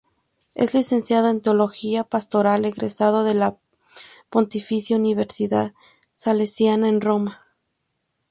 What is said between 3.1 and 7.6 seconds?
de la Pontificia Universidad Salesiana en Roma.